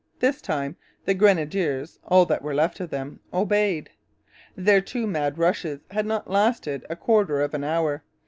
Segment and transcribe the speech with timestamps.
[0.19, 3.91] This time the grenadiers, all that were left of them, obeyed.
[4.55, 8.01] Their two mad rushes had not lasted a quarter of an hour.